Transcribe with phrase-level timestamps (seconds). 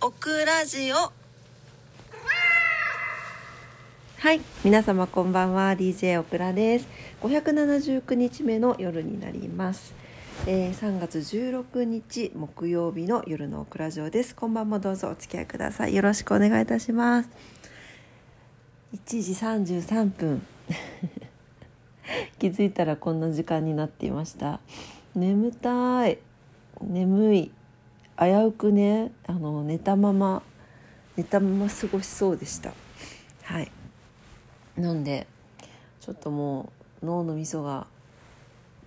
[0.00, 0.96] オクラジオ。
[4.18, 5.72] はい皆様こんばんは。
[5.72, 6.88] DJ オクラです。
[7.20, 9.94] 579日目の夜になります、
[10.46, 14.36] えー3月16日木曜日の夜のオクラジオです。
[14.36, 15.94] こんばんもどうぞお付き合いください。
[15.96, 17.28] よろしくお願いいたします。
[18.94, 19.32] 1時
[19.82, 20.46] 33分
[22.38, 24.60] 気づいたらこんな時間になっていました。
[25.16, 26.18] 眠たい。
[26.82, 27.50] 眠い。
[28.18, 30.42] 危うくねあの寝たまま
[31.16, 32.72] 寝たまま過ごしそうでした。
[33.44, 33.70] はい。
[34.76, 35.26] なんで
[36.00, 37.86] ちょっともう脳のみそが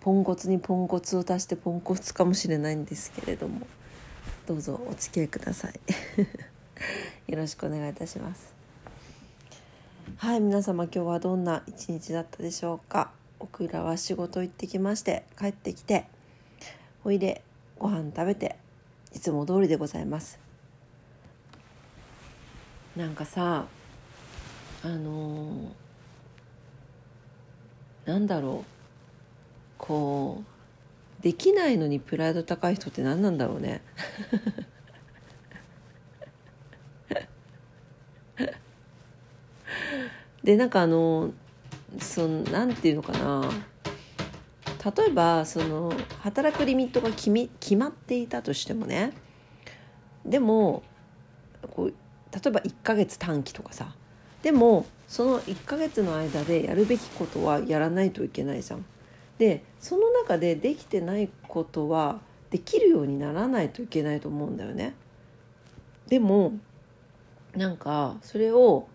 [0.00, 3.66] ポンコツにポンコツを足してポンコツかもしれないんですけれども
[4.46, 5.80] どうぞお付き合いください。
[7.30, 8.54] よろしくお願いいたします。
[10.16, 13.10] はい皆様今日はどんな一日だったでしょうか。
[13.40, 16.06] オクラは仕事行ってきまして帰ってきて
[17.04, 17.44] おいで
[17.78, 18.56] ご飯食べて
[19.14, 20.38] いつも通りでございます。
[22.96, 23.66] なんかさ
[24.82, 25.88] あのー
[28.08, 28.70] なんだろう。
[29.76, 33.82] こうできないのにプライド高い人って何なんだろうね。
[40.42, 41.32] でなんかあの
[42.00, 43.50] そのなんていうのかな。
[44.84, 49.12] 例えばその働くリミットが決み決まっていたとしてもね
[50.24, 50.82] でも
[51.70, 51.94] こう
[52.32, 53.94] 例えば1ヶ月短期とかさ
[54.42, 58.84] でもその1ヶ月の間でやるべきことはやらないといけないじゃん。
[59.38, 62.20] でその中でできてないことは
[62.50, 64.94] できるようにならないといけないと思うんだよね。
[66.08, 66.52] でも
[67.54, 68.88] なんかそれを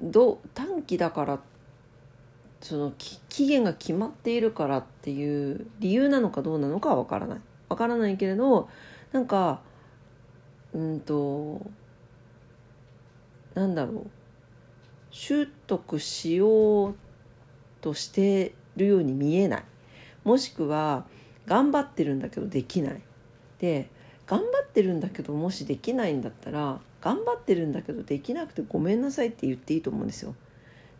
[0.00, 1.40] ど短期だから
[2.60, 7.40] その期限が決まっているからっていう理由なのかどうなのかは分からない。
[7.68, 8.68] 分からないけれど
[9.12, 9.60] なんか
[10.72, 11.60] うんと
[13.54, 14.06] なんだろう。
[15.10, 16.94] 習得しよう
[17.80, 19.64] としてるように見えない。
[20.24, 21.06] もしくは
[21.46, 23.00] 頑張ってるんだけどできない。
[23.58, 23.88] で
[24.26, 30.34] 頑張ってるんだけどもしできないんだったら頑張ってるんだけどできなくてごめんなさいって言っていいと思うんですよ。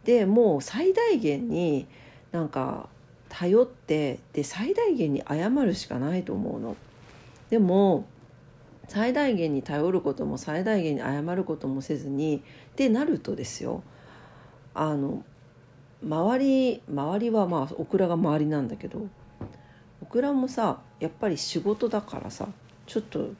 [0.06, 1.86] でもう最大限に
[2.32, 2.88] なんか
[3.28, 6.76] 頼ってで最大限に謝るしかないと思うの。
[7.50, 8.06] でも
[8.88, 13.82] 最大限に頼ることも最大限に謝ることもせずにってなるとですよ
[14.74, 15.24] あの
[16.04, 19.08] 周り周りはまあオクラが周りなんだけど
[20.02, 22.48] オクラもさやっぱり仕事だからさ
[22.86, 23.30] ちょっと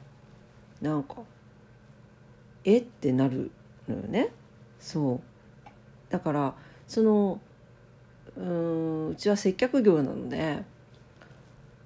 [0.81, 1.15] なんか
[2.65, 2.79] え？
[2.79, 3.51] ってなる
[3.87, 4.29] のよね。
[4.79, 5.36] そう。
[6.09, 6.53] だから
[6.87, 7.39] その
[8.37, 10.63] うんうちは接客業なので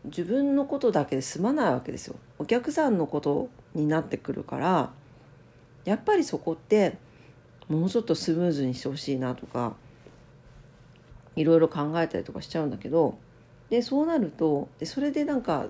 [0.05, 2.15] 自分のことだけで済まないわけですよ。
[2.39, 4.91] お客さんのことになってくるから
[5.85, 6.97] やっぱりそこって
[7.69, 9.75] もうちょっとスムーズにしてほしいなとか
[11.35, 13.17] いろいろ考えたりとかしちゃうんだけど
[13.69, 15.67] でそうなるとでそれでなんか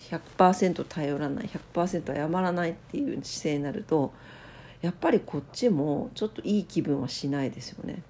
[0.00, 4.12] 100%頼らない100%謝らないっていう姿勢になると
[4.82, 8.02] やっぱりこっちもちょっといい気分はしないですよね。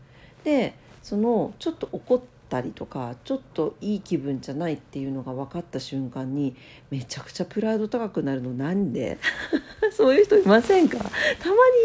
[0.45, 6.55] でそのちょっと怒ったりとかちょっといい気分じゃないっていうのが分かった瞬間に
[6.91, 9.19] めちゃくちゃプライド高くなるのなんで？
[9.93, 10.99] そういう人いませんか？
[10.99, 11.11] たまに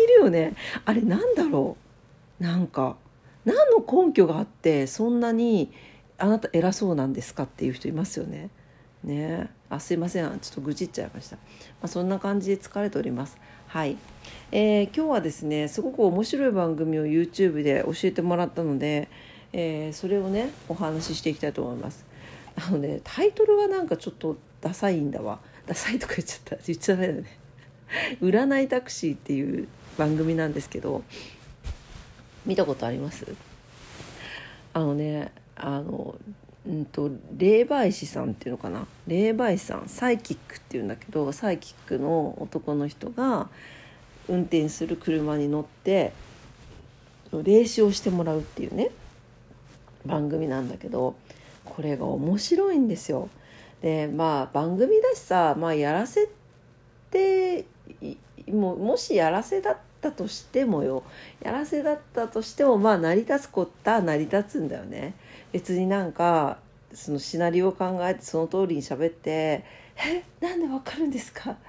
[0.05, 0.55] いるよね。
[0.85, 1.77] あれなんだろ
[2.39, 2.43] う？
[2.43, 2.97] なんか
[3.45, 5.71] 何の根拠があってそんなに
[6.17, 7.43] あなた偉そうなんですか？
[7.43, 8.49] っていう人いますよね。
[9.05, 9.49] ね。
[9.69, 10.39] あすいません。
[10.39, 11.41] ちょっと愚痴っちゃいました、ま
[11.83, 13.37] あ、そんな感じで疲れております。
[13.67, 13.97] はい、
[14.51, 19.09] えー今日はですねすごく面白い番組を YouTube で教えてもらったので、
[19.53, 22.05] えーそれをねお話ししていきたいと思います。
[22.55, 25.39] あのねタイトルがなんかちょっとダサいんだわ。
[25.65, 26.63] ダサいとか言っちゃった。
[26.65, 27.23] 言っちゃダメだね。
[28.21, 29.67] 占いタクシーっていう
[29.97, 31.03] 番組なんですけど
[32.45, 33.25] 見たことあります？
[34.73, 36.15] あのねあの
[36.67, 38.87] うんと霊媒師さんっていうのかな？
[39.07, 43.49] 霊媒師さんサイキックっていうんだけどサイキックの男の人が
[44.27, 46.11] 運転する車に乗って
[47.43, 48.89] 霊視をしてもらうっていうね
[50.05, 51.15] 番組なんだけど
[51.63, 53.29] これが面白いんですよ。
[53.81, 56.29] でまあ番組だしさ、まあ、やらせ
[57.11, 57.65] て
[58.47, 61.03] もしやらせだったたとしてもよ
[61.41, 65.15] やらせだったとしてもまあ成り立つことは成り立つんだよね。
[65.51, 66.59] 別になんか
[66.93, 69.63] そのシナリオを考えてその通りに喋って
[69.97, 71.49] 「えなんでわかるんですか？
[71.49, 71.59] やだ!」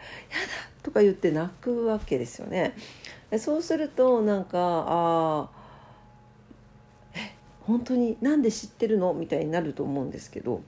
[0.82, 2.74] とか言って泣くわけですよね。
[3.38, 5.48] そうするとなんかああ
[7.14, 9.14] え本当になんで知ってるの？
[9.14, 10.60] みたいになると思うんですけど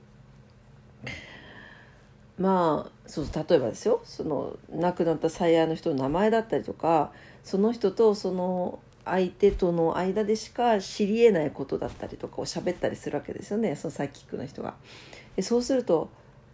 [2.37, 7.11] まあそう例えばですよその亡くなった最愛の人の名前だったりとか
[7.49, 14.75] その人とその相手との間でしか知りえないことだったりとかを喋ったりするわけですよねそのサイキックの人が。
[15.35, 16.09] でそうすると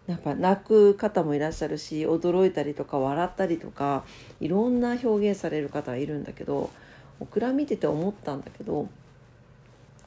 [0.07, 4.06] やっぱ泣く方もいらっしゃるし驚いたりとか笑ったりとか
[4.39, 6.69] いろんな表現される方がいるんだけど
[7.19, 8.88] オクラ見てて思ったんだけど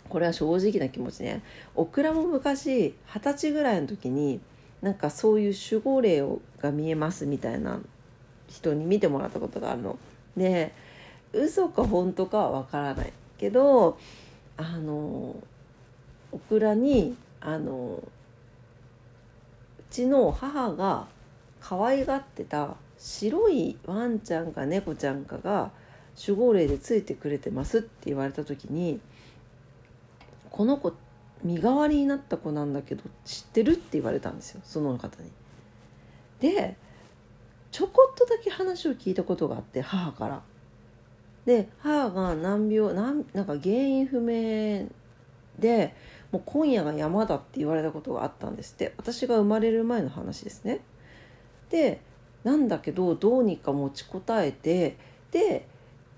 [0.08, 1.42] これは正直な気持ちね
[1.74, 4.40] オクラも昔二十歳ぐらいの時に
[4.80, 6.22] なんかそういう守護霊
[6.62, 7.78] が見えますみたいな
[8.48, 9.98] 人に見てもらったことがあるの。
[10.38, 10.72] で
[11.32, 13.98] 嘘か本当かはわからないけど
[14.56, 15.36] あの
[16.32, 18.10] オクラにあのう
[19.90, 21.06] ちの母が
[21.60, 25.70] 可愛がってた白いワンちゃんか猫ちゃんかが
[26.26, 29.00] 守護霊でついてくれてますって言われた時に
[30.50, 30.92] この子
[31.44, 35.30] 身代わりになった子なんだけど知ってるって言われたんですよその方に。
[36.40, 36.76] で
[37.70, 40.42] ちょこっとだけ話を聞いたことがあって母から。
[41.44, 44.86] で母が難病なんなんか原因不明
[45.58, 45.94] で
[46.30, 50.80] もう今夜が山だって言われたことがあったんですって私が生まれる前の話ですね。
[51.70, 52.00] で
[52.44, 54.96] なんだけどどうにか持ちこたえて
[55.30, 55.66] で、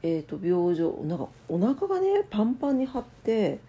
[0.03, 3.61] えー、と病状なんかお腹がねパンパンに張って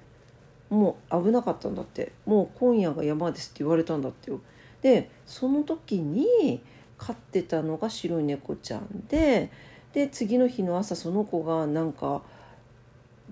[0.70, 4.42] もう危なかったんだってもう今夜が山ですって言われたんだってよ。
[4.82, 6.62] でその時に
[7.02, 9.50] 飼ってたのが白い猫ちゃんで
[9.92, 12.22] で次の日の朝その子がなんか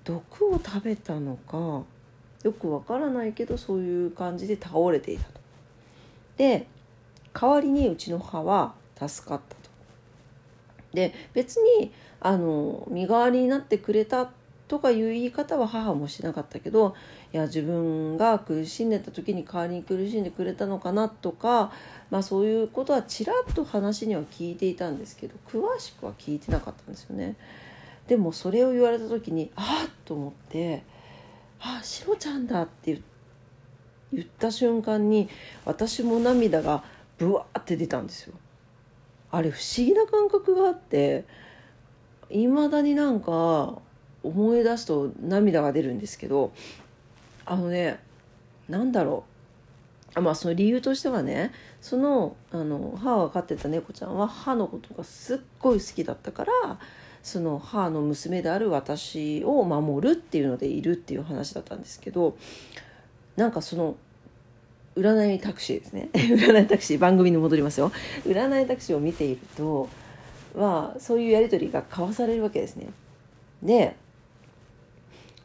[0.03, 1.83] 毒を食べたのか
[2.43, 5.39] よくわからないけどそういう感じで倒れていたと。
[6.37, 6.67] で
[7.31, 9.69] 代わりにうちの母は助かったと。
[10.93, 14.31] で別にあの身代わりになってくれた
[14.69, 16.95] とかいう言い方は母もしなかったけど
[17.33, 21.71] いや自分が苦しんでた時に代わりに苦しんでくれたのかなとか、
[22.11, 27.35] まあ、そういうことはちらっと話には聞いていたんですけど詳しくは聞いてなかったんですよね。
[28.07, 30.83] でもそれを言われた時にあっと思って
[31.59, 33.01] 「あシロちゃんだ」って
[34.13, 35.29] 言った瞬間に
[35.65, 36.83] 私も涙が
[37.17, 38.35] ブワーって出たんですよ。
[39.31, 41.25] あれ不思議な感覚があって
[42.29, 43.79] いまだになんか
[44.23, 46.51] 思い出すと涙が出るんですけど
[47.45, 47.99] あのね
[48.67, 49.29] なんだろう。
[50.21, 51.51] まあその理由としてはね
[51.81, 56.51] そのあの母が飼ってた猫ちゃんは母のことがすっごい好きだったから
[57.21, 62.35] その母の娘である私を守るっていうのでいるっていう話だったんですけど
[63.35, 63.97] なんかその
[64.95, 66.09] 占いタクシーですね。
[66.13, 67.91] 占いタクシー番組に戻りますよ。
[68.25, 69.87] 占いタクシーを見ていると
[70.55, 72.87] はそういうやり取りが交わされるわけですね。
[73.61, 73.95] で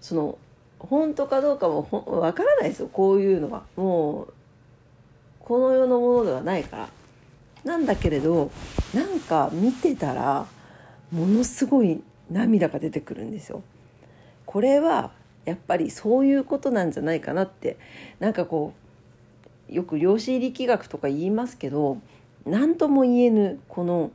[0.05, 0.39] その
[0.79, 3.63] 本当かどうかもほ分からないですよこういうのは。
[3.75, 4.35] もう
[5.41, 6.89] この世のものではないから。
[7.65, 8.51] なんだけれど
[8.93, 10.47] なんか見てたら
[11.11, 13.63] ものすごい涙が出てくるんですよ。
[14.45, 15.11] これは
[15.47, 17.79] やっぱりそういうことなんじゃないかなって。
[18.21, 18.75] なんかこ
[19.71, 21.97] うよく量子力学とか言いますけど
[22.45, 24.11] 何とも言えぬこの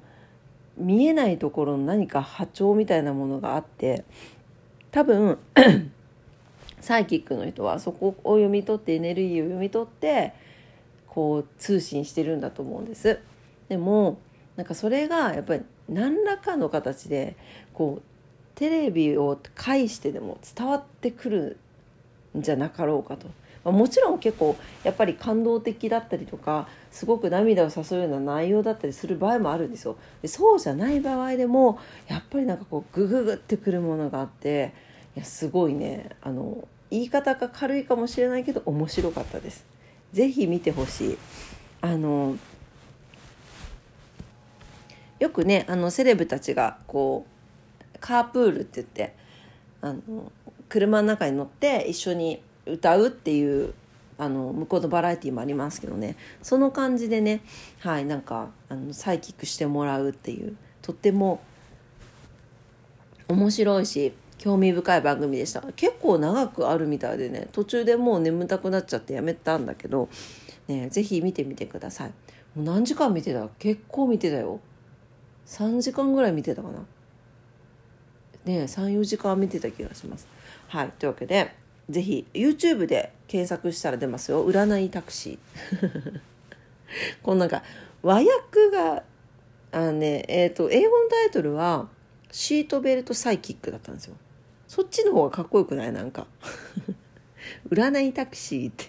[0.78, 4.06] 見えないところの何か波長みたいなものがあって
[4.92, 5.38] 多分
[6.82, 10.34] サイキックの人はそこを読み取ってエネルギーを読み取って
[11.08, 13.20] こう通信してるんだと思うんです。
[13.68, 14.20] でも
[14.56, 17.36] なんかそれがやっぱり何らかの形で
[17.74, 18.02] こう
[18.56, 21.58] テレビを介してでも伝わってくる
[22.38, 23.28] んじゃなかろうかと。
[23.64, 29.98] もちろん結構やっぱり感動的だったりとかすごく涙を誘うような内容だったりする場合もあるんですよ。
[30.22, 34.74] でそうじゃない場合でもやっぱりなんかこうグググってくるものがあって
[35.16, 39.66] いやすごいねあの言い方が軽いかもしれないけど面白かったです。
[40.14, 41.18] ぜひ見てほしい。
[41.82, 42.38] あの
[45.20, 47.26] よくねあのセレブたちがこ
[47.94, 49.16] うカープールって言って
[49.82, 50.32] あの
[50.70, 53.74] 車の中に乗って一緒に歌うっていう
[54.18, 56.16] あの向こうのバラエティーもありますけどね。
[56.42, 57.42] その感じでね
[57.80, 61.42] はいなんかあのサイキックしてもらうっていうとっても
[63.28, 65.62] 面白いし興味深い番組でした。
[65.76, 70.10] 結構長くあるみたいでね途中でもう眠たくなっちゃってやめたんだけど、
[70.68, 72.10] ね、ぜひ見てみてください。
[72.56, 73.48] もう何時間見てた？
[73.60, 74.60] 結構見てたよ。
[75.46, 76.80] 3時間ぐらい見てたかな。
[78.46, 80.28] ね34時間見てた気がします。
[80.68, 81.54] はいというわけで
[81.90, 84.48] ぜひ YouTube で検索したら出ますよ。
[84.48, 86.22] 占いタクシー。
[87.24, 87.64] このなんか
[88.02, 88.28] 和訳
[88.72, 89.04] が
[89.72, 91.90] あのねえっ、ー、と英語のタイトルは
[92.32, 94.16] シートベルトサイキックだったんですよ。
[94.68, 95.92] そっちの方がかっこよくない？
[95.92, 96.28] なんか。
[97.70, 98.86] 占いタクシーって。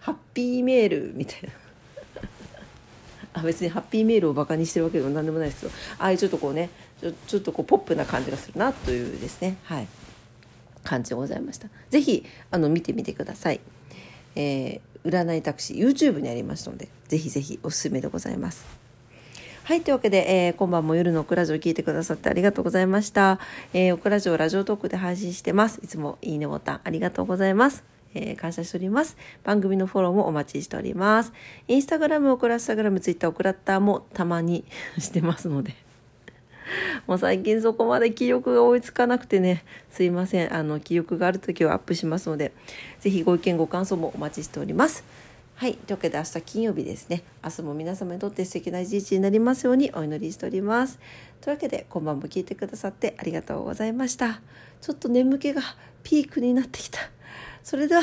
[0.00, 1.48] ハッピーメールみたいな。
[3.34, 6.70] あ別にハッピーメールをバカにしてるわけでも何でもないですけどああいうちょっとこうね
[7.02, 9.58] ちょちょっとこうポップな感じがするなというですね。
[9.64, 9.88] はい。
[10.86, 11.68] 感じでございました。
[11.90, 13.60] 是非あの見てみてください、
[14.36, 18.64] えー、占いタクシー YouTube にありますので是非是非おすすめでございます。
[19.64, 23.40] はいというわけで、えー、今晩も夜のオクラジオ聞いてくださってありがとうございました、
[23.74, 25.80] えー、オクラジオラジオトークで配信してます。
[25.82, 27.96] いつもいいねボタンありがとうございます。
[28.14, 29.16] えー、感謝しております。
[29.44, 31.32] 番組のフォローもお待ちしております。
[31.68, 34.64] インスタグラム、オクラスタグラム、ツイッター、オクラッターもたまに
[34.98, 35.85] してますので。
[37.06, 40.54] もう最近そこまで気力が追いつかなくてね、すいません。
[40.54, 42.52] あの、気力がある時はアップしますので、
[43.00, 45.04] ぜひご意見、ご感想もお待ちしております。
[45.54, 45.74] はい。
[45.74, 47.22] というわけで明日金曜日ですね。
[47.42, 50.98] 明日も皆様にとって素敵な一日になりますようにお祈りしております。
[51.40, 54.42] というわけで、今晩も聞いてくださってありがとうございました。
[54.80, 55.62] ちょっと眠気が
[56.02, 57.00] ピークになってきた。
[57.62, 58.02] それでは、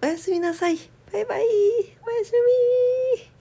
[0.00, 0.76] おやすみなさい。
[1.12, 1.42] バイバイ。
[1.42, 2.32] おやす
[3.20, 3.31] み。